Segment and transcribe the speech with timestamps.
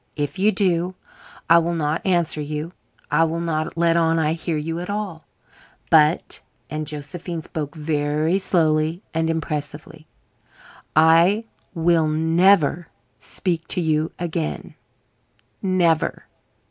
[0.15, 0.95] If you do
[1.47, 2.71] I will not answer you
[3.11, 5.25] I will not let on I hear you at all;
[5.91, 10.07] but (and Josephine spoke very slowly and impressively)
[10.95, 11.43] I
[11.75, 12.87] will never
[13.19, 14.73] speak to you again
[15.61, 16.25] never.